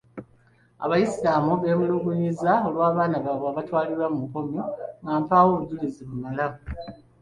[0.83, 4.63] Abayisiraamu beemulugunyiza olw'abannaabwe abatwalibwa mu nkomyo
[5.01, 6.45] nga mpaawo bujulizi bumala.